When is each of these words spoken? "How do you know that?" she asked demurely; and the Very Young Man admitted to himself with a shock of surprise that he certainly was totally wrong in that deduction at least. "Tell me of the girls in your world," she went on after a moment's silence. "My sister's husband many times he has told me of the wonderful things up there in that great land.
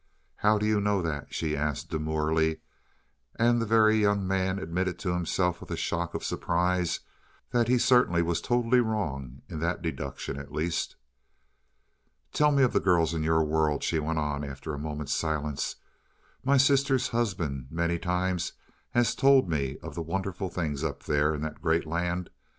"How 0.37 0.57
do 0.57 0.65
you 0.65 0.81
know 0.81 1.03
that?" 1.03 1.31
she 1.31 1.55
asked 1.55 1.91
demurely; 1.91 2.59
and 3.35 3.61
the 3.61 3.67
Very 3.67 3.97
Young 3.99 4.27
Man 4.27 4.57
admitted 4.57 4.97
to 4.97 5.13
himself 5.13 5.61
with 5.61 5.69
a 5.69 5.77
shock 5.77 6.15
of 6.15 6.23
surprise 6.23 7.01
that 7.51 7.67
he 7.67 7.77
certainly 7.77 8.23
was 8.23 8.41
totally 8.41 8.79
wrong 8.79 9.43
in 9.47 9.59
that 9.59 9.83
deduction 9.83 10.37
at 10.39 10.51
least. 10.51 10.95
"Tell 12.33 12.51
me 12.51 12.63
of 12.63 12.73
the 12.73 12.79
girls 12.79 13.13
in 13.13 13.21
your 13.21 13.43
world," 13.43 13.83
she 13.83 13.99
went 13.99 14.17
on 14.17 14.43
after 14.43 14.73
a 14.73 14.79
moment's 14.79 15.13
silence. 15.13 15.75
"My 16.43 16.57
sister's 16.57 17.09
husband 17.09 17.67
many 17.69 17.99
times 17.99 18.53
he 18.91 18.97
has 19.01 19.13
told 19.13 19.47
me 19.47 19.77
of 19.83 19.93
the 19.93 20.01
wonderful 20.01 20.49
things 20.49 20.83
up 20.83 21.03
there 21.03 21.35
in 21.35 21.41
that 21.43 21.61
great 21.61 21.85
land. 21.85 22.31